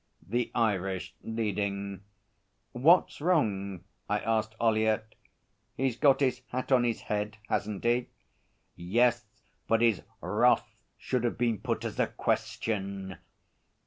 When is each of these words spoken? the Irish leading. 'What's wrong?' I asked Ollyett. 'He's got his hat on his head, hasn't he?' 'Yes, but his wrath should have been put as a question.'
the 0.27 0.51
Irish 0.55 1.13
leading. 1.21 2.01
'What's 2.71 3.21
wrong?' 3.21 3.83
I 4.09 4.17
asked 4.17 4.55
Ollyett. 4.59 5.13
'He's 5.77 5.95
got 5.95 6.21
his 6.21 6.41
hat 6.47 6.71
on 6.71 6.83
his 6.83 7.01
head, 7.01 7.37
hasn't 7.49 7.83
he?' 7.83 8.07
'Yes, 8.75 9.27
but 9.67 9.81
his 9.81 10.01
wrath 10.19 10.81
should 10.97 11.23
have 11.23 11.37
been 11.37 11.59
put 11.59 11.85
as 11.85 11.99
a 11.99 12.07
question.' 12.07 13.17